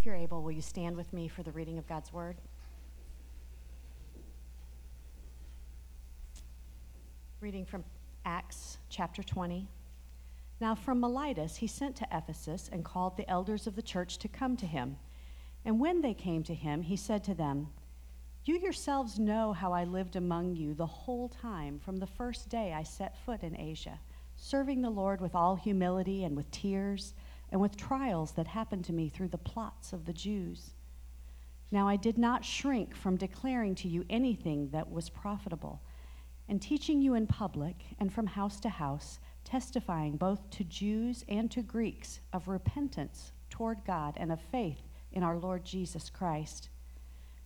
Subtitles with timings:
[0.00, 2.38] If you're able, will you stand with me for the reading of God's word?
[7.42, 7.84] Reading from
[8.24, 9.68] Acts chapter 20.
[10.58, 14.28] Now, from Miletus, he sent to Ephesus and called the elders of the church to
[14.28, 14.96] come to him.
[15.66, 17.68] And when they came to him, he said to them,
[18.46, 22.72] You yourselves know how I lived among you the whole time from the first day
[22.72, 24.00] I set foot in Asia,
[24.38, 27.12] serving the Lord with all humility and with tears
[27.50, 30.70] and with trials that happened to me through the plots of the Jews.
[31.70, 35.80] Now I did not shrink from declaring to you anything that was profitable,
[36.48, 41.50] and teaching you in public and from house to house, testifying both to Jews and
[41.52, 46.68] to Greeks of repentance toward God and of faith in our Lord Jesus Christ.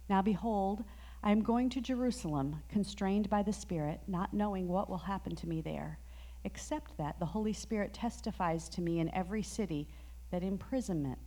[0.08, 0.84] Now behold,
[1.22, 5.48] I am going to Jerusalem, constrained by the Spirit, not knowing what will happen to
[5.48, 5.98] me there
[6.44, 9.88] except that the Holy Spirit testifies to me in every city
[10.30, 11.18] that imprisonment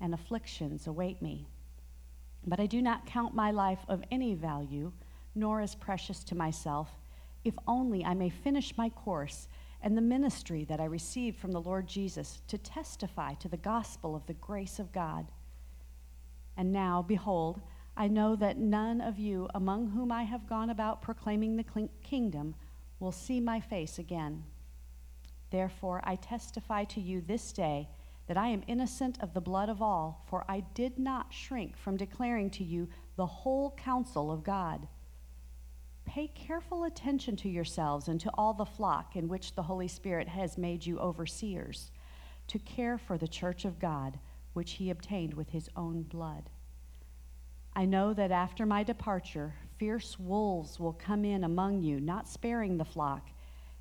[0.00, 1.46] and afflictions await me.
[2.46, 4.92] But I do not count my life of any value,
[5.34, 6.90] nor as precious to myself,
[7.44, 9.48] if only I may finish my course
[9.82, 14.14] and the ministry that I received from the Lord Jesus to testify to the gospel
[14.14, 15.26] of the grace of God.
[16.56, 17.60] And now, behold,
[17.96, 22.54] I know that none of you among whom I have gone about proclaiming the kingdom
[23.00, 24.44] will see my face again.
[25.52, 27.90] Therefore, I testify to you this day
[28.26, 31.98] that I am innocent of the blood of all, for I did not shrink from
[31.98, 34.88] declaring to you the whole counsel of God.
[36.06, 40.26] Pay careful attention to yourselves and to all the flock in which the Holy Spirit
[40.26, 41.90] has made you overseers,
[42.48, 44.18] to care for the church of God,
[44.54, 46.48] which he obtained with his own blood.
[47.76, 52.78] I know that after my departure, fierce wolves will come in among you, not sparing
[52.78, 53.28] the flock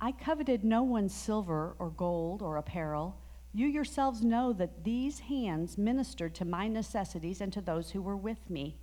[0.00, 3.16] I coveted no one's silver or gold or apparel.
[3.54, 8.16] You yourselves know that these hands ministered to my necessities and to those who were
[8.16, 8.76] with me.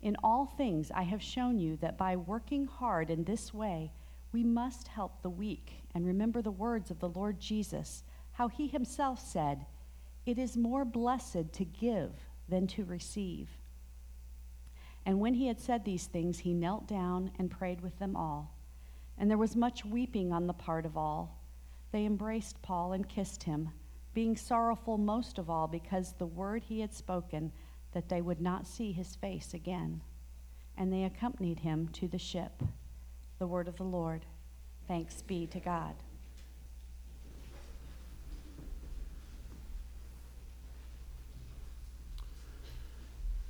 [0.00, 3.92] In all things, I have shown you that by working hard in this way,
[4.32, 8.02] we must help the weak and remember the words of the Lord Jesus,
[8.32, 9.66] how he himself said,
[10.24, 12.12] It is more blessed to give
[12.48, 13.50] than to receive.
[15.04, 18.55] And when he had said these things, he knelt down and prayed with them all
[19.18, 21.40] and there was much weeping on the part of all.
[21.92, 23.70] They embraced Paul and kissed him,
[24.14, 27.52] being sorrowful most of all because the word he had spoken
[27.92, 30.02] that they would not see his face again.
[30.76, 32.62] And they accompanied him to the ship.
[33.38, 34.26] The word of the Lord.
[34.86, 35.94] Thanks be to God.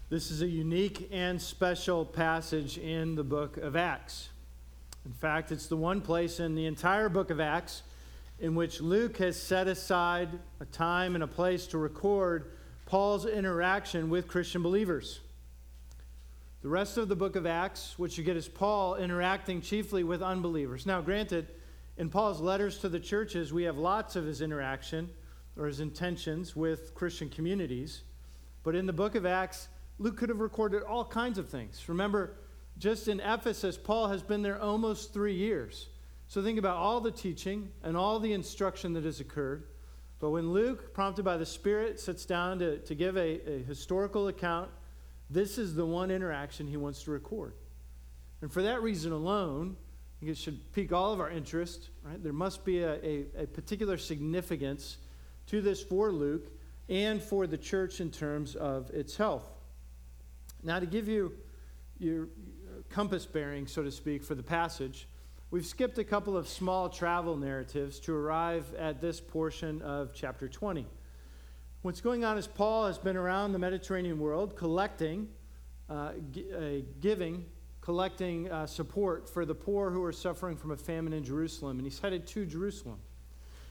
[0.09, 4.29] This is a unique and special passage in the book of Acts.
[5.07, 7.85] In fact, it's the one place in the entire book of Acts
[8.41, 10.29] in which Luke has set aside
[10.59, 12.51] a time and a place to record
[12.87, 15.21] Paul's interaction with Christian believers.
[16.63, 20.23] The rest of the book of Acts, which you get is Paul interacting chiefly with
[20.23, 20.87] unbelievers.
[20.87, 21.47] Now, granted,
[21.97, 25.09] in Paul's letters to the churches, we have lots of his interaction
[25.57, 28.03] or his intentions with Christian communities.
[28.65, 29.69] But in the book of Acts,
[30.01, 31.89] Luke could have recorded all kinds of things.
[31.89, 32.33] Remember,
[32.79, 35.89] just in Ephesus, Paul has been there almost three years.
[36.29, 39.65] So think about all the teaching and all the instruction that has occurred.
[40.19, 44.29] But when Luke, prompted by the Spirit, sits down to, to give a, a historical
[44.29, 44.71] account,
[45.31, 47.55] this is the one interaction he wants to record.
[48.43, 52.23] And for that reason alone, I think it should pique all of our interest, right?
[52.23, 54.99] There must be a, a, a particular significance
[55.49, 56.51] to this for Luke
[56.89, 59.49] and for the church in terms of its health.
[60.63, 61.33] Now, to give you
[61.99, 62.29] your,
[62.91, 65.09] compass bearing, so to speak, for the passage,
[65.51, 70.49] we've skipped a couple of small travel narratives to arrive at this portion of chapter
[70.49, 70.87] 20.
[71.83, 75.29] What's going on is Paul has been around the Mediterranean world collecting,
[75.89, 77.45] uh, g- uh, giving,
[77.81, 81.87] collecting uh, support for the poor who are suffering from a famine in Jerusalem, and
[81.87, 82.99] he's headed to Jerusalem.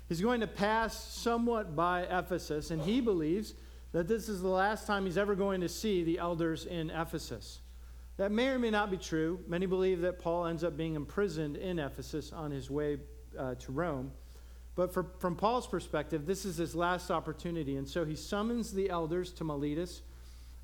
[0.07, 3.55] He's going to pass somewhat by Ephesus, and he believes
[3.91, 7.59] that this is the last time he's ever going to see the elders in Ephesus.
[8.17, 9.39] That may or may not be true.
[9.47, 12.97] Many believe that Paul ends up being imprisoned in Ephesus on his way
[13.37, 14.11] uh, to Rome.
[14.75, 17.75] But for, from Paul's perspective, this is his last opportunity.
[17.77, 20.01] And so he summons the elders to Miletus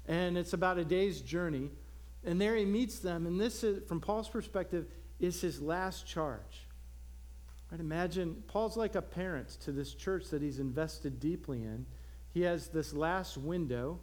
[0.07, 1.69] and it's about a day's journey.
[2.23, 4.85] And there he meets them, and this, is, from Paul's perspective,
[5.19, 6.67] is his last charge.
[7.71, 7.79] Right?
[7.79, 11.85] Imagine Paul's like a parent to this church that he's invested deeply in.
[12.33, 13.99] He has this last window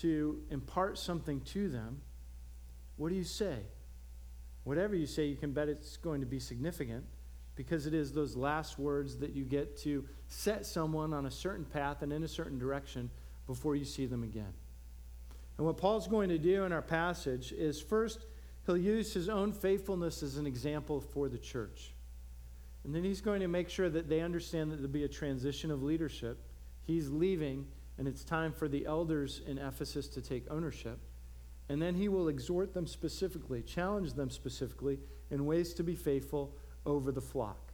[0.00, 2.00] to impart something to them.
[2.96, 3.58] What do you say?
[4.64, 7.04] Whatever you say, you can bet it's going to be significant
[7.56, 11.64] because it is those last words that you get to set someone on a certain
[11.64, 13.10] path and in a certain direction
[13.46, 14.52] before you see them again.
[15.56, 18.26] And what Paul's going to do in our passage is first,
[18.66, 21.92] he'll use his own faithfulness as an example for the church.
[22.84, 25.70] And then he's going to make sure that they understand that there'll be a transition
[25.70, 26.38] of leadership.
[26.86, 27.66] He's leaving,
[27.98, 30.98] and it's time for the elders in Ephesus to take ownership.
[31.68, 34.98] And then he will exhort them specifically, challenge them specifically
[35.30, 37.72] in ways to be faithful over the flock.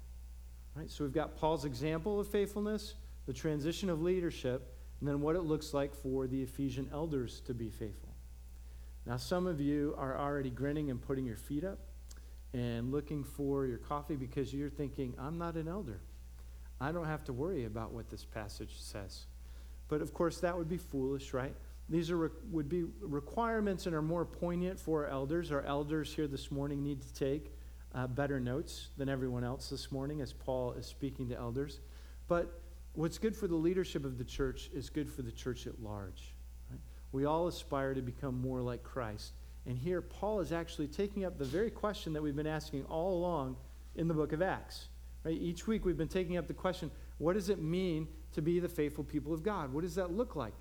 [0.75, 0.91] Right?
[0.91, 2.95] So we've got Paul's example of faithfulness,
[3.27, 7.55] the transition of leadership, and then what it looks like for the Ephesian elders to
[7.55, 8.15] be faithful.
[9.07, 11.79] Now, some of you are already grinning and putting your feet up
[12.53, 16.01] and looking for your coffee because you're thinking, I'm not an elder.
[16.81, 19.27] I don't have to worry about what this passage says.
[19.89, 21.55] But of course, that would be foolish, right?
[21.91, 25.51] These are, would be requirements and are more poignant for our elders.
[25.51, 27.53] Our elders here this morning need to take
[27.93, 31.81] uh, better notes than everyone else this morning as Paul is speaking to elders.
[32.29, 35.83] But what's good for the leadership of the church is good for the church at
[35.83, 36.33] large.
[36.71, 36.79] Right?
[37.11, 39.33] We all aspire to become more like Christ.
[39.67, 43.19] And here, Paul is actually taking up the very question that we've been asking all
[43.19, 43.57] along
[43.97, 44.89] in the book of Acts.
[45.25, 45.37] Right?
[45.37, 46.89] Each week, we've been taking up the question
[47.19, 49.73] what does it mean to be the faithful people of God?
[49.73, 50.55] What does that look like?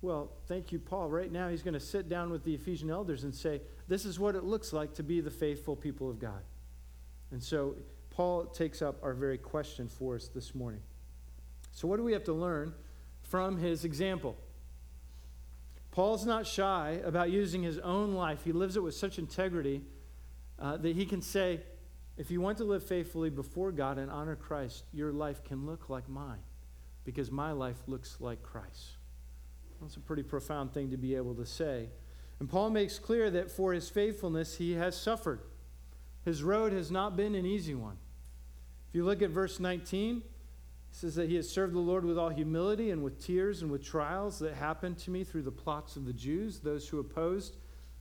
[0.00, 1.08] Well, thank you, Paul.
[1.08, 4.18] Right now, he's going to sit down with the Ephesian elders and say, This is
[4.18, 6.42] what it looks like to be the faithful people of God.
[7.30, 7.76] And so,
[8.10, 10.82] Paul takes up our very question for us this morning.
[11.72, 12.74] So, what do we have to learn
[13.22, 14.36] from his example?
[15.90, 18.44] Paul's not shy about using his own life.
[18.44, 19.82] He lives it with such integrity
[20.58, 21.60] uh, that he can say,
[22.16, 25.88] if you want to live faithfully before God and honor Christ, your life can look
[25.88, 26.40] like mine
[27.04, 28.97] because my life looks like Christ.
[29.80, 31.88] That's a pretty profound thing to be able to say.
[32.40, 35.40] And Paul makes clear that for his faithfulness, he has suffered.
[36.24, 37.96] His road has not been an easy one.
[38.88, 40.22] If you look at verse 19, he
[40.90, 43.84] says that he has served the Lord with all humility and with tears and with
[43.84, 47.56] trials that happened to me through the plots of the Jews, those who opposed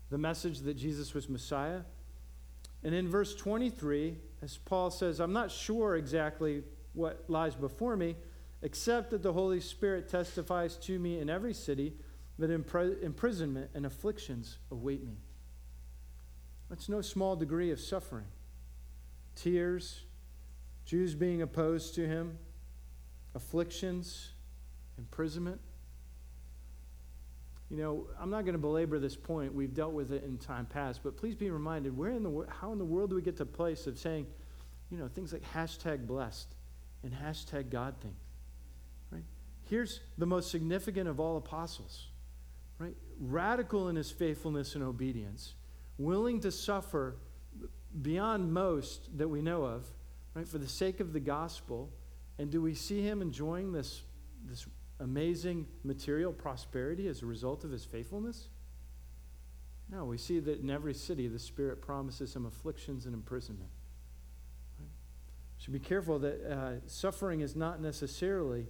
[0.09, 1.81] the message that Jesus was Messiah.
[2.83, 6.63] And in verse 23, as Paul says, I'm not sure exactly
[6.93, 8.15] what lies before me,
[8.61, 11.93] except that the Holy Spirit testifies to me in every city
[12.39, 15.17] that imprisonment and afflictions await me.
[16.69, 18.25] That's no small degree of suffering.
[19.35, 20.03] Tears,
[20.85, 22.37] Jews being opposed to him,
[23.35, 24.31] afflictions,
[24.97, 25.61] imprisonment.
[27.69, 29.53] You know, I'm not going to belabor this point.
[29.53, 32.71] We've dealt with it in time past, but please be reminded where in the how
[32.71, 34.25] in the world do we get to a place of saying,
[34.89, 36.55] you know, things like hashtag blessed
[37.03, 38.15] and hashtag God thing?
[39.69, 42.07] Here's the most significant of all apostles,
[42.79, 42.95] right?
[43.19, 45.55] Radical in his faithfulness and obedience,
[45.97, 47.17] willing to suffer
[48.01, 49.87] beyond most that we know of,
[50.33, 51.91] right, for the sake of the gospel.
[52.39, 54.03] And do we see him enjoying this,
[54.45, 54.65] this
[54.99, 58.47] amazing material prosperity as a result of his faithfulness?
[59.89, 63.69] No, we see that in every city the Spirit promises him afflictions and imprisonment.
[64.79, 64.89] Right?
[65.57, 68.67] Should be careful that uh, suffering is not necessarily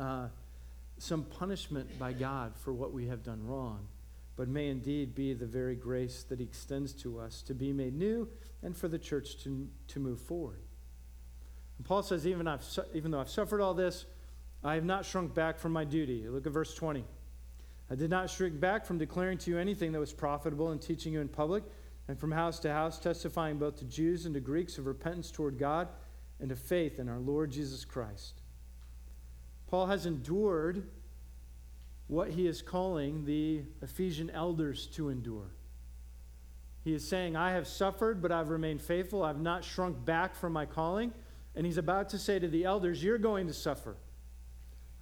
[0.00, 0.28] uh,
[0.98, 3.86] some punishment by God for what we have done wrong,
[4.36, 7.94] but may indeed be the very grace that He extends to us to be made
[7.94, 8.28] new
[8.62, 10.60] and for the church to, to move forward.
[11.78, 12.64] And Paul says, even, I've,
[12.94, 14.06] even though I've suffered all this,
[14.62, 16.26] I have not shrunk back from my duty.
[16.28, 17.04] Look at verse 20.
[17.90, 21.12] I did not shrink back from declaring to you anything that was profitable and teaching
[21.12, 21.64] you in public,
[22.08, 25.58] and from house to house, testifying both to Jews and to Greeks of repentance toward
[25.58, 25.88] God
[26.40, 28.39] and of faith in our Lord Jesus Christ.
[29.70, 30.82] Paul has endured
[32.08, 35.52] what he is calling the Ephesian elders to endure.
[36.82, 39.22] He is saying, I have suffered, but I've remained faithful.
[39.22, 41.12] I've not shrunk back from my calling.
[41.54, 43.96] And he's about to say to the elders, You're going to suffer.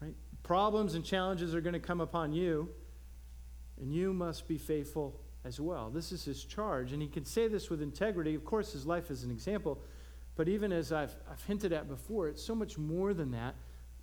[0.02, 0.14] Right?
[0.42, 2.68] Problems and challenges are going to come upon you,
[3.80, 5.88] and you must be faithful as well.
[5.88, 6.92] This is his charge.
[6.92, 8.34] And he can say this with integrity.
[8.34, 9.78] Of course, his life is an example.
[10.36, 13.54] But even as I've, I've hinted at before, it's so much more than that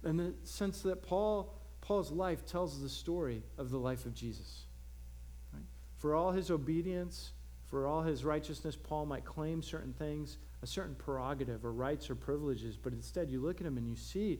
[0.05, 4.65] in the sense that Paul, Paul's life tells the story of the life of Jesus.
[5.53, 5.63] Right?
[5.97, 7.31] For all his obedience,
[7.65, 12.15] for all his righteousness, Paul might claim certain things a certain prerogative or rights or
[12.15, 14.39] privileges, but instead you look at him and you see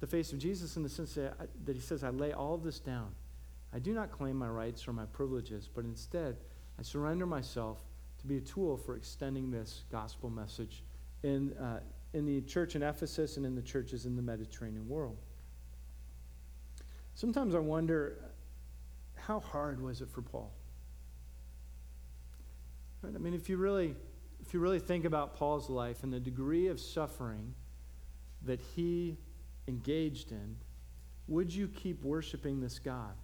[0.00, 2.62] the face of Jesus in the sense that, that he says, I lay all of
[2.62, 3.14] this down.
[3.74, 6.36] I do not claim my rights or my privileges, but instead,
[6.78, 7.78] I surrender myself
[8.20, 10.82] to be a tool for extending this gospel message
[11.22, 11.80] in, uh,
[12.12, 15.18] in the church in Ephesus and in the churches in the Mediterranean world.
[17.14, 18.18] Sometimes I wonder
[19.14, 20.52] how hard was it for Paul?
[23.02, 23.14] Right?
[23.14, 23.94] I mean, if you really
[24.46, 27.54] if you really think about Paul's life and the degree of suffering
[28.42, 29.16] that he
[29.66, 30.56] engaged in,
[31.26, 33.14] would you keep worshiping this God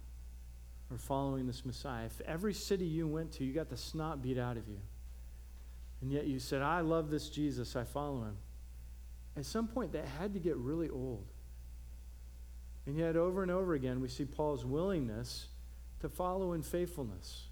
[0.91, 2.05] or following this Messiah?
[2.05, 4.79] If every city you went to, you got the snot beat out of you,
[6.01, 8.37] and yet you said, I love this Jesus, I follow him,
[9.35, 11.25] at some point that had to get really old.
[12.85, 15.47] And yet, over and over again, we see Paul's willingness
[16.01, 17.47] to follow in faithfulness.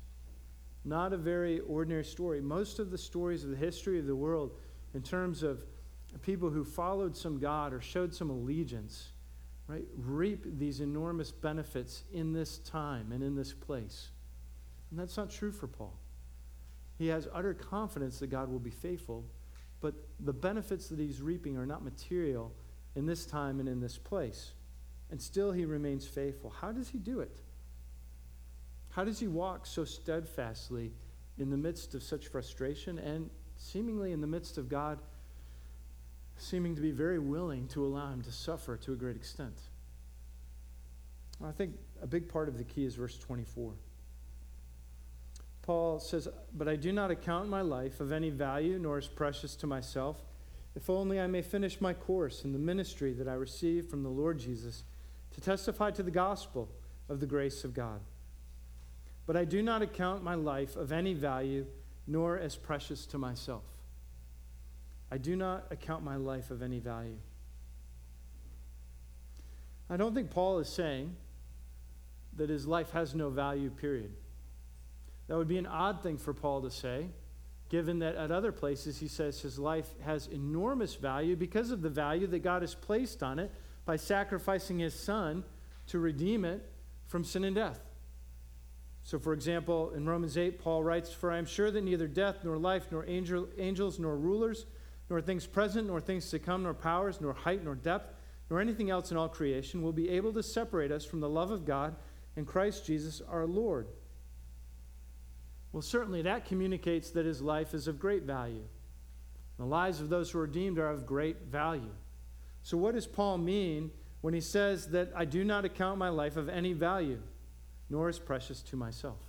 [0.84, 2.42] Not a very ordinary story.
[2.42, 4.52] Most of the stories of the history of the world,
[4.94, 5.64] in terms of
[6.22, 9.12] people who followed some God or showed some allegiance,
[9.68, 14.10] right, reap these enormous benefits in this time and in this place.
[14.90, 15.98] And that's not true for Paul.
[16.98, 19.24] He has utter confidence that God will be faithful,
[19.82, 22.54] but the benefits that he's reaping are not material
[22.96, 24.52] in this time and in this place.
[25.10, 26.50] And still he remains faithful.
[26.50, 27.42] How does he do it?
[28.92, 30.92] How does he walk so steadfastly
[31.38, 35.00] in the midst of such frustration and seemingly in the midst of God
[36.38, 39.58] seeming to be very willing to allow him to suffer to a great extent?
[41.44, 43.74] I think a big part of the key is verse 24.
[45.62, 49.56] Paul says, But I do not account my life of any value, nor as precious
[49.58, 50.18] to myself,
[50.76, 54.10] if only I may finish my course in the ministry that I received from the
[54.10, 54.84] Lord Jesus
[55.32, 56.70] to testify to the gospel
[57.10, 58.00] of the grace of God.
[59.26, 61.66] But I do not account my life of any value,
[62.08, 63.64] nor as precious to myself.
[65.12, 67.18] I do not account my life of any value.
[69.90, 71.16] I don't think Paul is saying
[72.38, 74.14] that his life has no value, period.
[75.32, 77.08] That would be an odd thing for Paul to say,
[77.70, 81.90] given that at other places he says his life has enormous value because of the
[81.90, 83.50] value that God has placed on it
[83.86, 85.46] by sacrificing his son
[85.88, 86.70] to redeem it
[87.08, 87.80] from sin and death.
[89.04, 92.44] So, for example, in Romans 8, Paul writes, For I am sure that neither death,
[92.44, 94.66] nor life, nor angel, angels, nor rulers,
[95.10, 98.14] nor things present, nor things to come, nor powers, nor height, nor depth,
[98.50, 101.52] nor anything else in all creation will be able to separate us from the love
[101.52, 101.96] of God
[102.36, 103.88] in Christ Jesus our Lord.
[105.72, 108.64] Well, certainly that communicates that his life is of great value.
[109.58, 111.94] The lives of those who are redeemed are of great value.
[112.64, 116.36] So, what does Paul mean when he says that I do not account my life
[116.36, 117.22] of any value?
[117.92, 119.20] nor is precious to myself.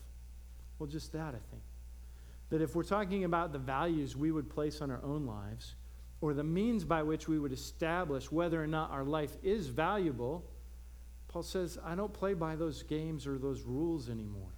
[0.78, 1.62] Well, just that, I think.
[2.50, 5.74] That if we're talking about the values we would place on our own lives,
[6.20, 10.44] or the means by which we would establish whether or not our life is valuable,
[11.26, 14.52] Paul says, I don't play by those games or those rules anymore.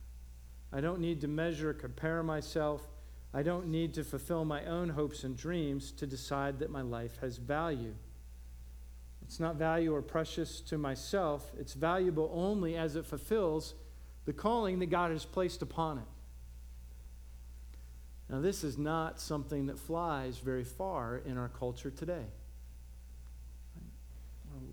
[0.74, 2.88] I don't need to measure, compare myself.
[3.32, 7.16] I don't need to fulfill my own hopes and dreams to decide that my life
[7.20, 7.94] has value.
[9.22, 13.74] It's not value or precious to myself, it's valuable only as it fulfills
[14.24, 16.04] the calling that God has placed upon it.
[18.28, 22.24] Now, this is not something that flies very far in our culture today.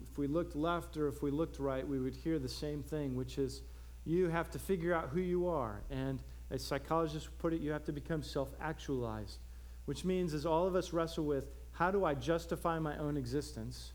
[0.10, 3.16] If we looked left or if we looked right, we would hear the same thing,
[3.16, 3.62] which is
[4.06, 5.82] you have to figure out who you are.
[5.90, 9.40] And as psychologists put it, you have to become self actualized,
[9.86, 13.94] which means as all of us wrestle with how do I justify my own existence,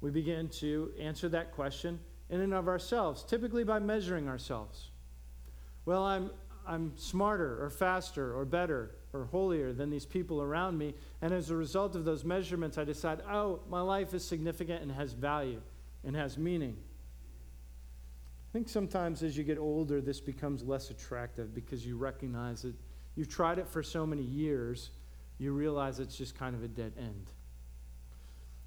[0.00, 4.90] we begin to answer that question in and of ourselves, typically by measuring ourselves.
[5.84, 6.30] Well, I'm,
[6.66, 10.94] I'm smarter or faster or better or holier than these people around me.
[11.22, 14.90] And as a result of those measurements, I decide, oh, my life is significant and
[14.92, 15.60] has value
[16.02, 16.76] and has meaning.
[18.54, 22.76] I think sometimes as you get older, this becomes less attractive because you recognize that
[23.16, 24.90] you've tried it for so many years,
[25.38, 27.32] you realize it's just kind of a dead end.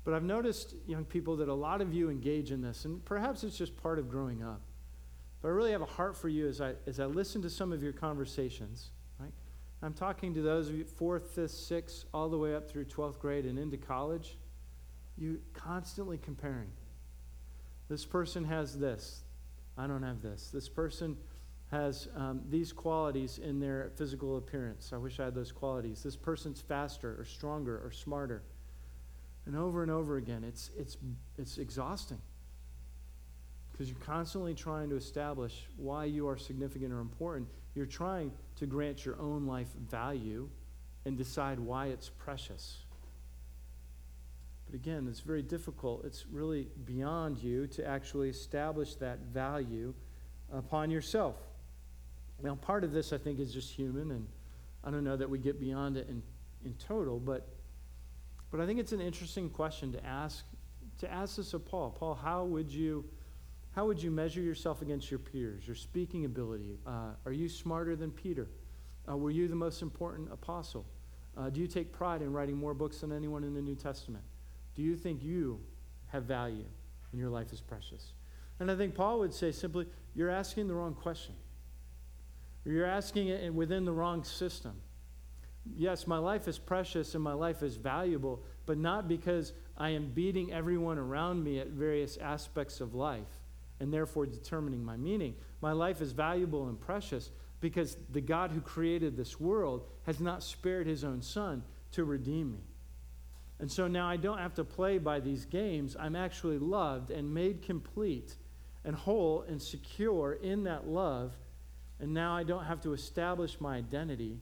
[0.04, 3.46] But I've noticed, young people, that a lot of you engage in this, and perhaps
[3.46, 4.60] it's just part of growing up.
[5.42, 7.72] But I really have a heart for you as I, as I listen to some
[7.72, 8.90] of your conversations,
[9.22, 9.32] right?
[9.82, 13.20] I'm talking to those of you, fourth, fifth, sixth, all the way up through 12th
[13.20, 14.38] grade and into college.
[15.18, 16.72] You constantly comparing.
[17.88, 19.22] This person has this.
[19.78, 20.50] I don't have this.
[20.52, 21.18] This person
[21.72, 24.92] has um, these qualities in their physical appearance.
[24.94, 26.02] I wish I had those qualities.
[26.02, 28.44] This person's faster or stronger or smarter
[29.46, 30.44] and over and over again.
[30.44, 30.98] It's, it's,
[31.38, 32.22] it's exhausting
[33.72, 37.48] because you're constantly trying to establish why you are significant or important.
[37.76, 40.50] You're trying to grant your own life value
[41.06, 42.80] and decide why it's precious.
[44.68, 46.04] But again, it's very difficult.
[46.06, 49.94] It's really beyond you to actually establish that value
[50.52, 51.36] upon yourself.
[52.44, 54.28] Now, part of this, I think, is just human, and
[54.84, 56.22] I don't know that we get beyond it in,
[56.66, 57.48] in total, but,
[58.52, 60.46] but I think it's an interesting question to ask,
[61.00, 61.96] to ask this of Paul.
[61.98, 63.06] Paul, how would you,
[63.72, 66.78] how would you measure yourself against your peers, your speaking ability?
[66.86, 68.50] Uh, are you smarter than Peter?
[69.10, 70.86] Uh, were you the most important apostle?
[71.38, 74.24] Uh, do you take pride in writing more books than anyone in the New Testament?
[74.78, 75.60] Do you think you
[76.10, 76.66] have value
[77.12, 78.14] and your life is precious?
[78.60, 81.34] And I think Paul would say simply, you're asking the wrong question.
[82.64, 84.74] Or you're asking it within the wrong system.
[85.76, 90.12] Yes, my life is precious and my life is valuable, but not because I am
[90.12, 93.40] beating everyone around me at various aspects of life
[93.80, 95.36] and therefore determining my meaning.
[95.60, 97.32] My life is valuable and precious
[97.62, 102.52] because the God who created this world has not spared his own son to redeem
[102.52, 102.67] me.
[103.60, 105.96] And so now I don't have to play by these games.
[106.00, 108.36] I'm actually loved and made complete
[108.86, 111.34] and whole and secure in that love.
[112.00, 114.40] And now I don't have to establish my identity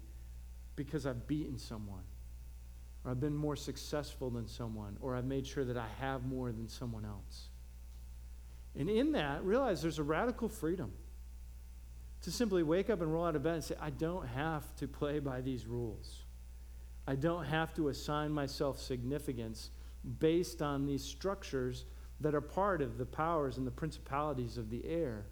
[0.76, 2.04] because I've beaten someone,
[3.06, 6.52] or I've been more successful than someone, or I've made sure that I have more
[6.52, 7.48] than someone else.
[8.78, 10.92] And in that, realize there's a radical freedom
[12.24, 14.88] to simply wake up and roll out of bed and say, I don't have to
[14.88, 16.25] play by these rules.
[17.08, 19.72] I don't have to assign myself significance
[20.20, 21.86] based on these structures
[22.20, 25.26] that are part of the powers and the principalities of the air.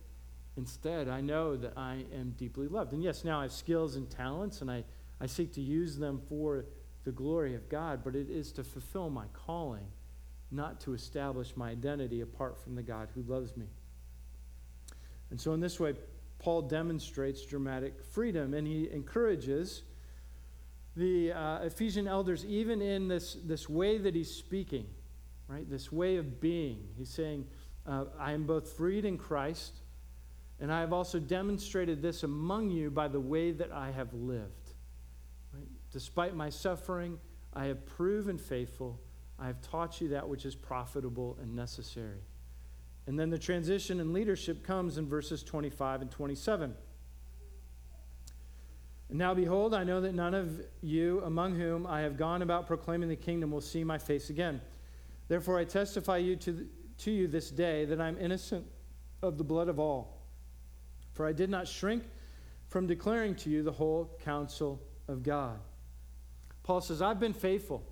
[0.57, 2.93] Instead, I know that I am deeply loved.
[2.93, 4.83] And yes, now I have skills and talents, and I,
[5.19, 6.65] I seek to use them for
[7.05, 9.87] the glory of God, but it is to fulfill my calling,
[10.51, 13.65] not to establish my identity apart from the God who loves me.
[15.31, 15.95] And so, in this way,
[16.37, 19.83] Paul demonstrates dramatic freedom and he encourages
[20.95, 24.85] the uh, Ephesian elders, even in this, this way that he's speaking,
[25.47, 25.69] right?
[25.69, 26.87] This way of being.
[26.97, 27.45] He's saying,
[27.87, 29.79] uh, I am both freed in Christ,
[30.59, 34.71] and I have also demonstrated this among you by the way that I have lived.
[35.53, 35.67] Right?
[35.91, 37.19] Despite my suffering,
[37.53, 38.99] I have proven faithful.
[39.39, 42.21] I have taught you that which is profitable and necessary.
[43.07, 46.73] And then the transition in leadership comes in verses 25 and 27.
[49.13, 53.09] Now, behold, I know that none of you among whom I have gone about proclaiming
[53.09, 54.59] the kingdom will see my face again.
[55.27, 56.67] Therefore, I testify you to,
[56.99, 58.65] to you this day that I'm innocent
[59.21, 60.21] of the blood of all.
[61.13, 62.03] For I did not shrink
[62.67, 65.59] from declaring to you the whole counsel of God.
[66.63, 67.83] Paul says, I've been faithful,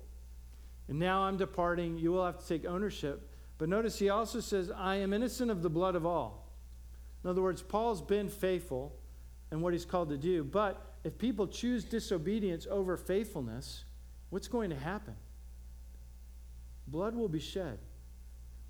[0.88, 1.98] and now I'm departing.
[1.98, 3.32] You will have to take ownership
[3.62, 6.50] but notice he also says, I am innocent of the blood of all.
[7.22, 8.92] In other words, Paul's been faithful
[9.52, 10.42] in what he's called to do.
[10.42, 13.84] But if people choose disobedience over faithfulness,
[14.30, 15.14] what's going to happen?
[16.86, 17.78] Blood will be shed.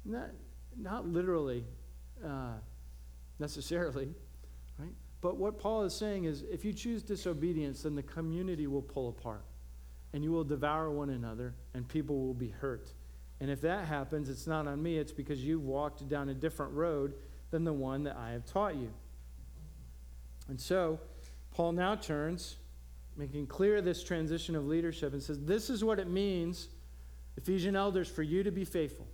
[0.05, 0.31] Not,
[0.77, 1.64] not literally,
[2.25, 2.55] uh,
[3.38, 4.09] necessarily,
[4.79, 4.92] right?
[5.21, 9.09] But what Paul is saying is if you choose disobedience, then the community will pull
[9.09, 9.45] apart
[10.12, 12.92] and you will devour one another and people will be hurt.
[13.40, 16.73] And if that happens, it's not on me, it's because you've walked down a different
[16.73, 17.14] road
[17.51, 18.92] than the one that I have taught you.
[20.49, 21.01] And so,
[21.53, 22.57] Paul now turns,
[23.17, 26.69] making clear this transition of leadership, and says, This is what it means,
[27.37, 29.07] Ephesian elders, for you to be faithful.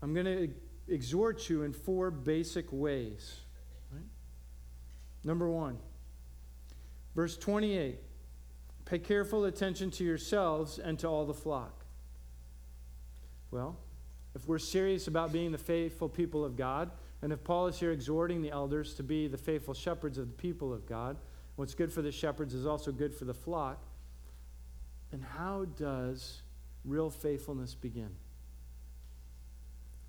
[0.00, 0.50] I'm going to
[0.86, 3.40] exhort you in four basic ways.
[3.92, 4.06] Right?
[5.24, 5.78] Number one,
[7.14, 7.98] verse 28
[8.84, 11.84] pay careful attention to yourselves and to all the flock.
[13.50, 13.76] Well,
[14.34, 16.90] if we're serious about being the faithful people of God,
[17.22, 20.34] and if Paul is here exhorting the elders to be the faithful shepherds of the
[20.34, 21.16] people of God,
[21.56, 23.82] what's good for the shepherds is also good for the flock.
[25.10, 26.42] And how does
[26.84, 28.10] real faithfulness begin?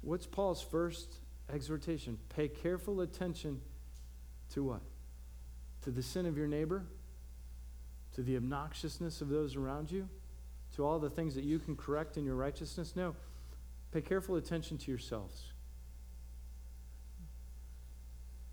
[0.02, 1.16] What's Paul's first
[1.52, 2.18] exhortation?
[2.36, 3.60] Pay careful attention
[4.54, 4.82] to what?
[5.84, 6.86] To the sin of your neighbor?
[8.16, 10.08] To the obnoxiousness of those around you?
[10.76, 12.96] To all the things that you can correct in your righteousness?
[12.96, 13.16] No.
[13.92, 15.52] Pay careful attention to yourselves.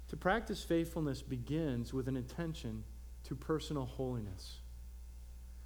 [0.08, 2.84] To practice faithfulness begins with an intention
[3.24, 4.60] to personal holiness.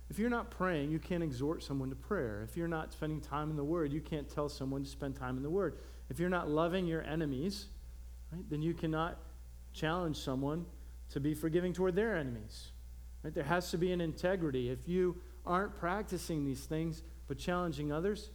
[0.08, 2.42] If you're not praying, you can't exhort someone to prayer.
[2.42, 5.36] If you're not spending time in the Word, you can't tell someone to spend time
[5.36, 5.78] in the Word.
[6.08, 7.66] If you're not loving your enemies,
[8.32, 9.18] right, then you cannot
[9.72, 10.66] challenge someone
[11.10, 12.72] to be forgiving toward their enemies.
[13.22, 13.32] Right?
[13.32, 14.70] There has to be an integrity.
[14.70, 18.30] If you aren't practicing these things but challenging others,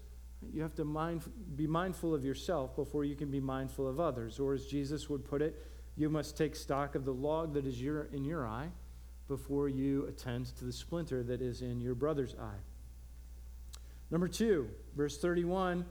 [0.53, 1.23] you have to mind,
[1.55, 4.39] be mindful of yourself before you can be mindful of others.
[4.39, 5.61] Or, as Jesus would put it,
[5.95, 8.69] you must take stock of the log that is your, in your eye
[9.27, 12.59] before you attend to the splinter that is in your brother's eye.
[14.11, 15.85] Number two, verse 31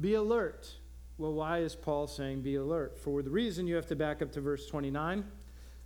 [0.00, 0.74] be alert
[1.18, 2.98] well, why is Paul saying be alert?
[2.98, 5.24] For the reason you have to back up to verse 29.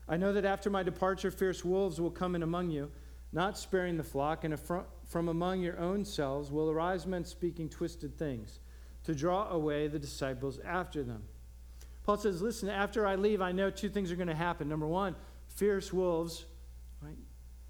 [0.09, 2.91] I know that after my departure, fierce wolves will come in among you,
[3.33, 8.17] not sparing the flock, and from among your own selves will arise men speaking twisted
[8.17, 8.61] things
[9.05, 11.25] to draw away the disciples after them.
[12.07, 14.69] Paul says, Listen, after I leave, I know two things are going to happen.
[14.69, 15.17] Number one,
[15.49, 16.47] fierce wolves
[17.03, 17.19] right,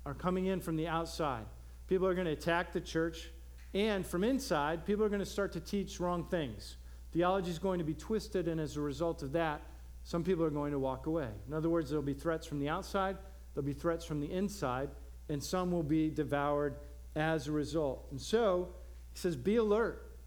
[0.05, 1.47] are coming in from the outside.
[1.89, 3.31] People are going to attack the church.
[3.73, 6.77] And from inside, people are going to start to teach wrong things.
[7.13, 9.63] Theology is going to be twisted, and as a result of that,
[10.05, 11.29] some people are going to walk away.
[11.49, 13.17] In other words, there'll be threats from the outside,
[13.55, 14.91] there'll be threats from the inside,
[15.29, 16.77] and some will be devoured
[17.17, 18.07] as a result.
[18.11, 18.69] And so,
[19.13, 20.19] he says, be alert.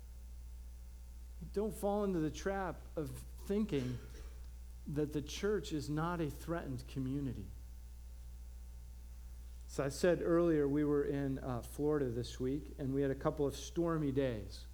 [1.53, 3.09] Don't fall into the trap of
[3.49, 3.97] thinking
[4.93, 7.47] that the church is not a threatened community.
[9.65, 13.15] So I said earlier, we were in uh, Florida this week, and we had a
[13.15, 14.65] couple of stormy days.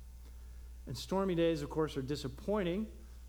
[0.87, 2.87] And stormy days, of course, are disappointing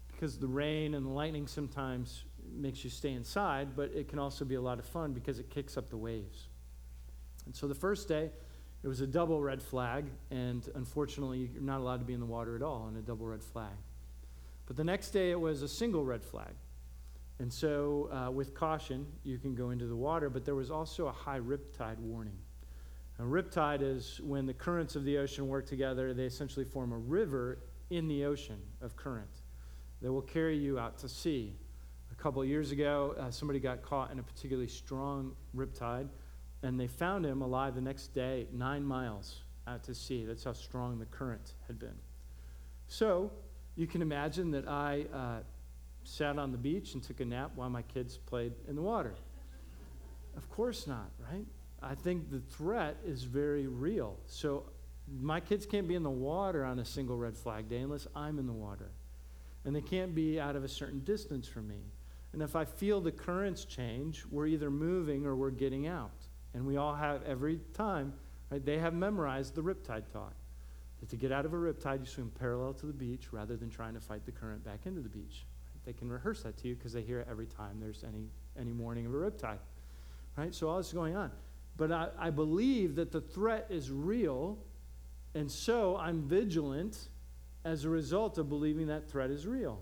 [0.09, 4.45] because the rain and the lightning sometimes makes you stay inside, but it can also
[4.45, 6.49] be a lot of fun because it kicks up the waves.
[7.45, 8.31] And so the first day,
[8.83, 12.27] it was a double red flag, and unfortunately, you're not allowed to be in the
[12.27, 13.77] water at all on a double red flag.
[14.67, 16.55] But the next day, it was a single red flag.
[17.39, 21.07] And so, uh, with caution, you can go into the water, but there was also
[21.07, 22.39] a high riptide warning.
[23.19, 26.99] A riptide is when the currents of the ocean work together, they essentially form a
[26.99, 27.59] river
[27.91, 29.43] in the ocean of current
[30.03, 31.55] that will carry you out to sea.
[32.11, 36.09] A couple years ago, uh, somebody got caught in a particularly strong riptide,
[36.63, 40.25] and they found him alive the next day, nine miles out to sea.
[40.25, 41.97] That's how strong the current had been.
[42.89, 43.31] So,
[43.77, 45.07] you can imagine that I.
[45.13, 45.39] Uh,
[46.07, 49.15] sat on the beach and took a nap while my kids played in the water.
[50.37, 51.45] Of course not, right?
[51.83, 54.17] I think the threat is very real.
[54.27, 54.65] So
[55.21, 58.39] my kids can't be in the water on a single red flag day unless I'm
[58.39, 58.91] in the water.
[59.65, 61.81] And they can't be out of a certain distance from me.
[62.33, 66.27] And if I feel the currents change, we're either moving or we're getting out.
[66.55, 68.13] And we all have every time,
[68.51, 68.65] right?
[68.65, 70.35] They have memorized the riptide talk.
[71.07, 73.71] That to get out of a riptide, you swim parallel to the beach rather than
[73.71, 75.47] trying to fight the current back into the beach.
[75.85, 78.73] They can rehearse that to you because they hear it every time there's any, any
[78.73, 79.59] warning of a riptide.
[80.37, 80.53] Right?
[80.53, 81.31] So all this is going on.
[81.77, 84.59] But I, I believe that the threat is real,
[85.35, 86.99] and so I'm vigilant
[87.65, 89.79] as a result of believing that threat is real.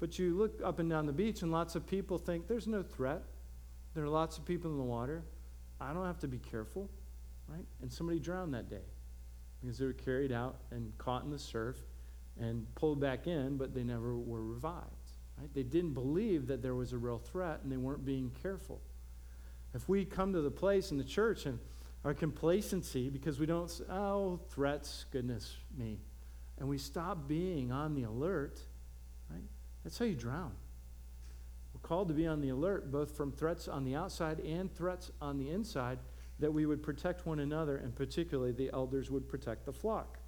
[0.00, 2.82] But you look up and down the beach, and lots of people think there's no
[2.82, 3.22] threat.
[3.94, 5.22] There are lots of people in the water.
[5.80, 6.90] I don't have to be careful,
[7.48, 7.64] right?
[7.80, 8.82] And somebody drowned that day
[9.62, 11.76] because they were carried out and caught in the surf
[12.38, 14.86] and pulled back in, but they never were revived.
[15.38, 15.52] Right?
[15.54, 18.80] They didn't believe that there was a real threat and they weren't being careful.
[19.74, 21.58] If we come to the place in the church and
[22.04, 26.00] our complacency because we don't, oh, threats, goodness me,
[26.58, 28.60] and we stop being on the alert,
[29.30, 29.44] right?
[29.84, 30.52] That's how you drown.
[31.72, 35.10] We're called to be on the alert both from threats on the outside and threats
[35.20, 35.98] on the inside
[36.42, 40.18] that we would protect one another and particularly the elders would protect the flock.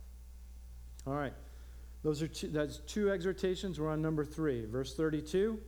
[1.07, 1.35] All right.
[2.03, 3.81] Those are two, that's two exhortations.
[3.81, 5.59] We're on number three, verse 32.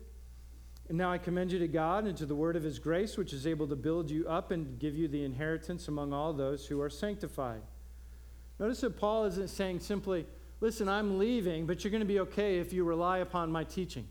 [0.89, 3.33] And now I commend you to God and to the word of his grace, which
[3.33, 6.81] is able to build you up and give you the inheritance among all those who
[6.81, 7.63] are sanctified.
[8.61, 10.27] Notice that Paul isn't saying simply,
[10.61, 14.07] listen, I'm leaving, but you're going to be okay if you rely upon my teaching.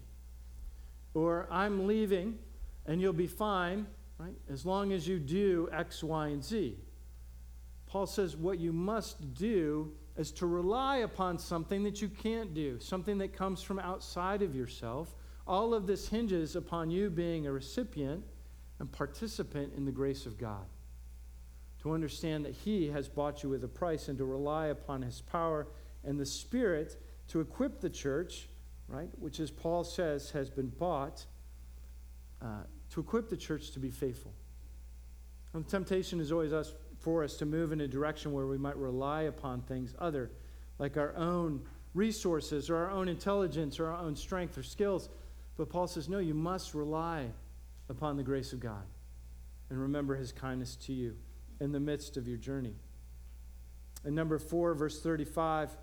[1.14, 2.38] Or I'm leaving
[2.86, 3.88] and you'll be fine,
[4.18, 6.78] right, as long as you do X, Y, and Z.
[7.88, 12.80] Paul says what you must do is to rely upon something that you can't do,
[12.80, 15.16] something that comes from outside of yourself.
[15.46, 18.24] All of this hinges upon you being a recipient
[18.80, 20.66] and participant in the grace of God.
[21.84, 25.22] To understand that He has bought you with a price and to rely upon His
[25.22, 25.68] power
[26.04, 26.98] and the Spirit
[27.28, 28.48] to equip the church,
[28.88, 31.26] right, which, as Paul says, has been bought,
[32.42, 32.64] uh,
[32.96, 34.32] to equip the church to be faithful.
[35.54, 38.58] And the temptation is always us for us to move in a direction where we
[38.58, 40.32] might rely upon things other,
[40.80, 41.62] like our own
[41.94, 45.10] resources or our own intelligence or our own strength or skills.
[45.58, 47.26] But Paul says, no, you must rely
[47.90, 48.86] upon the grace of God
[49.70, 51.18] and remember his kindness to you
[51.60, 52.76] in the midst of your journey.
[54.06, 55.76] And number four, verse 35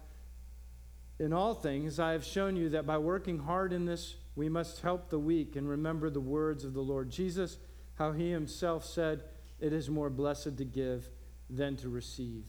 [1.18, 4.80] In all things, I have shown you that by working hard in this, we must
[4.80, 7.58] help the weak and remember the words of the Lord Jesus,
[7.94, 9.24] how he himself said,
[9.60, 11.08] it is more blessed to give
[11.50, 12.46] than to receive.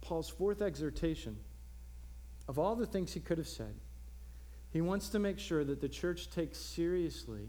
[0.00, 1.36] Paul's fourth exhortation,
[2.48, 3.74] of all the things he could have said,
[4.72, 7.48] he wants to make sure that the church takes seriously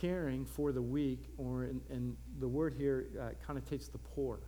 [0.00, 4.40] caring for the weak, or, and, the word here uh, connotates the poor.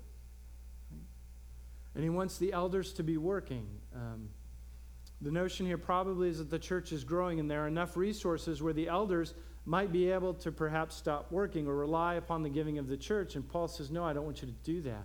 [1.94, 3.66] And he wants the elders to be working.
[3.94, 4.28] Um,
[5.22, 8.62] The notion here probably is that the church is growing and there are enough resources
[8.62, 12.78] where the elders might be able to perhaps stop working or rely upon the giving
[12.78, 13.34] of the church.
[13.34, 15.04] And Paul says, No, I don't want you to do that.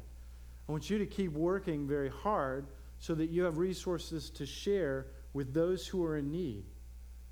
[0.67, 2.67] I want you to keep working very hard
[2.99, 6.65] so that you have resources to share with those who are in need.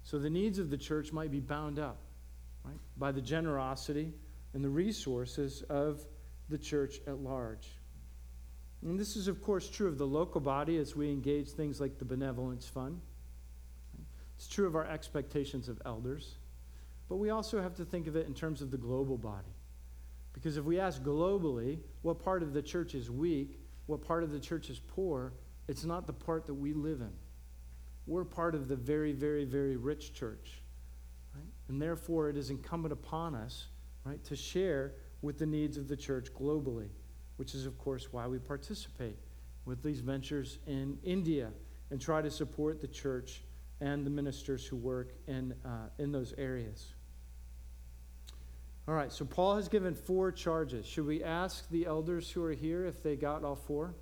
[0.01, 1.99] So the needs of the church might be bound up
[2.63, 4.13] right, by the generosity
[4.53, 6.03] and the resources of
[6.49, 7.67] the church at large.
[8.81, 11.97] And this is, of course, true of the local body as we engage things like
[11.97, 13.01] the Benevolence Fund.
[14.37, 16.35] It's true of our expectations of elders.
[17.09, 19.53] But we also have to think of it in terms of the global body.
[20.31, 24.31] Because if we ask globally what part of the church is weak, what part of
[24.31, 25.33] the church is poor,
[25.67, 27.11] it's not the part that we live in.
[28.07, 30.61] We're part of the very, very, very rich church.
[31.35, 31.43] Right?
[31.67, 33.67] And therefore, it is incumbent upon us
[34.05, 36.87] right, to share with the needs of the church globally,
[37.39, 39.15] which is, of course, why we participate
[39.63, 41.49] with these ventures in India
[41.89, 43.43] and try to support the church
[43.79, 46.93] and the ministers who work in, uh, in those areas.
[48.89, 50.85] All right, so Paul has given four charges.
[50.85, 53.93] Should we ask the elders who are here if they got all four?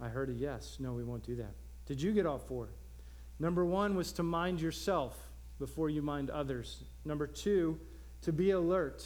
[0.00, 0.78] I heard a yes.
[0.80, 1.52] No, we won't do that.
[1.84, 2.70] Did you get all four?
[3.38, 5.14] Number one was to mind yourself
[5.58, 6.84] before you mind others.
[7.04, 7.78] Number two,
[8.22, 9.04] to be alert.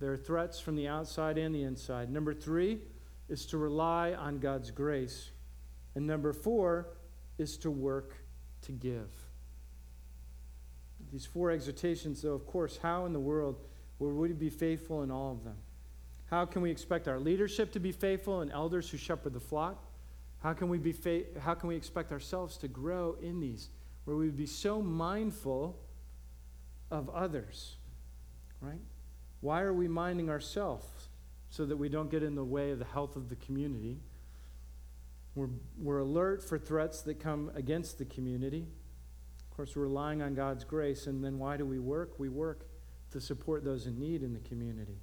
[0.00, 2.10] There are threats from the outside and the inside.
[2.10, 2.80] Number three
[3.28, 5.30] is to rely on God's grace.
[5.94, 6.88] And number four
[7.38, 8.16] is to work
[8.62, 9.10] to give.
[11.12, 13.60] These four exhortations, though, of course, how in the world
[13.98, 15.56] will we be faithful in all of them?
[16.26, 19.86] How can we expect our leadership to be faithful and elders who shepherd the flock?
[20.42, 23.68] How can we, be fa- how can we expect ourselves to grow in these,
[24.04, 25.78] where we would be so mindful
[26.90, 27.76] of others?
[28.60, 28.80] Right?
[29.44, 30.86] Why are we minding ourselves?
[31.50, 33.98] So that we don't get in the way of the health of the community.
[35.34, 38.66] We're, we're alert for threats that come against the community.
[39.42, 41.06] Of course, we're relying on God's grace.
[41.06, 42.18] And then why do we work?
[42.18, 42.66] We work
[43.10, 44.96] to support those in need in the community.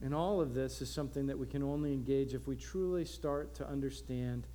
[0.00, 3.52] And all of this is something that we can only engage if we truly start
[3.56, 4.46] to understand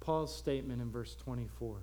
[0.00, 1.76] Paul's statement in verse 24.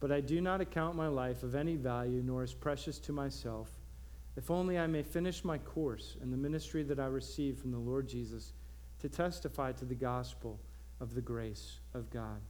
[0.00, 3.70] But I do not account my life of any value, nor as precious to myself,
[4.36, 7.78] if only I may finish my course in the ministry that I received from the
[7.78, 8.52] Lord Jesus
[9.00, 10.60] to testify to the gospel
[11.00, 12.40] of the grace of God.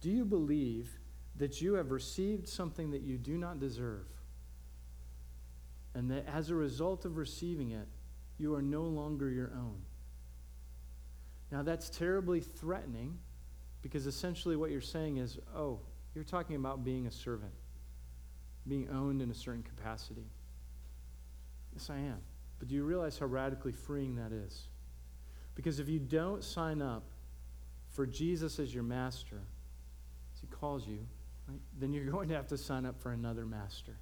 [0.00, 0.98] Do you believe
[1.36, 4.06] that you have received something that you do not deserve?
[5.94, 7.88] And that as a result of receiving it,
[8.38, 9.80] you are no longer your own.
[11.50, 13.18] Now, that's terribly threatening
[13.80, 15.80] because essentially what you're saying is oh,
[16.14, 17.52] you're talking about being a servant,
[18.68, 20.26] being owned in a certain capacity.
[21.76, 22.18] Yes, I am.
[22.58, 24.68] But do you realize how radically freeing that is?
[25.54, 27.04] Because if you don't sign up
[27.90, 29.42] for Jesus as your master,
[30.34, 31.06] as he calls you,
[31.46, 33.98] right, then you're going to have to sign up for another master.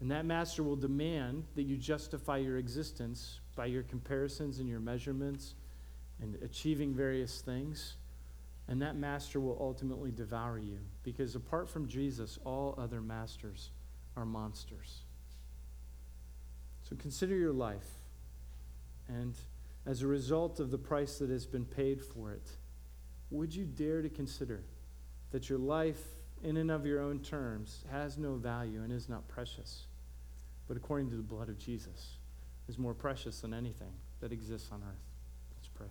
[0.00, 4.80] And that master will demand that you justify your existence by your comparisons and your
[4.80, 5.54] measurements
[6.20, 7.96] and achieving various things.
[8.68, 13.70] And that master will ultimately devour you because apart from Jesus, all other masters
[14.16, 15.01] are monsters.
[16.92, 17.88] So consider your life.
[19.08, 19.34] And
[19.86, 22.50] as a result of the price that has been paid for it,
[23.30, 24.62] would you dare to consider
[25.30, 26.02] that your life,
[26.42, 29.86] in and of your own terms, has no value and is not precious?
[30.68, 32.16] but according to the blood of Jesus,
[32.66, 35.04] is more precious than anything that exists on earth.
[35.54, 35.88] Let's pray.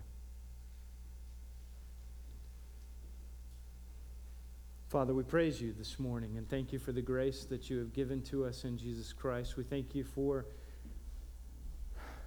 [4.88, 7.92] Father, we praise you this morning and thank you for the grace that you have
[7.92, 9.56] given to us in Jesus Christ.
[9.56, 10.46] We thank you for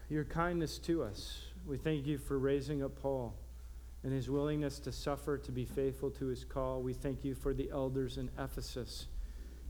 [0.09, 1.41] your kindness to us.
[1.65, 3.33] We thank you for raising up Paul
[4.03, 6.83] and his willingness to suffer to be faithful to his call.
[6.83, 9.07] We thank you for the elders in Ephesus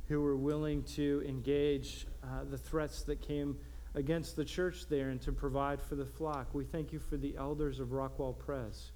[0.09, 3.57] who were willing to engage uh, the threats that came
[3.95, 6.53] against the church there and to provide for the flock.
[6.53, 8.91] We thank you for the elders of Rockwall Press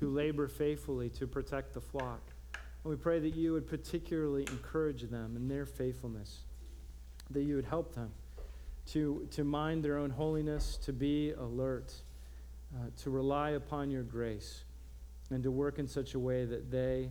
[0.00, 2.20] who labor faithfully to protect the flock.
[2.52, 6.40] And we pray that you would particularly encourage them in their faithfulness,
[7.30, 8.10] that you would help them
[8.86, 11.92] to, to mind their own holiness, to be alert,
[12.74, 14.64] uh, to rely upon your grace,
[15.30, 17.10] and to work in such a way that they,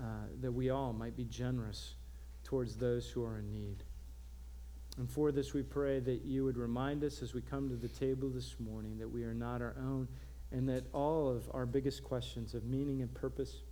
[0.00, 0.02] uh,
[0.40, 1.94] that we all might be generous
[2.44, 3.84] towards those who are in need.
[4.96, 7.88] And for this, we pray that you would remind us as we come to the
[7.88, 10.08] table this morning that we are not our own
[10.50, 13.62] and that all of our biggest questions of meaning and purpose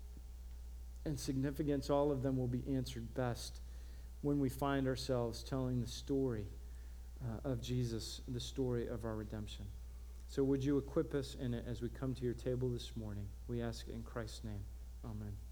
[1.04, 3.60] and significance, all of them will be answered best
[4.22, 6.46] when we find ourselves telling the story
[7.26, 9.64] uh, of Jesus, the story of our redemption.
[10.28, 13.26] So would you equip us in it as we come to your table this morning?
[13.48, 14.64] We ask in Christ's name.
[15.04, 15.45] Amen.